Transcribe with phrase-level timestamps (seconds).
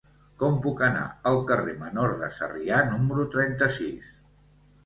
[0.43, 4.09] Com puc anar al carrer Menor de Sarrià número trenta-sis?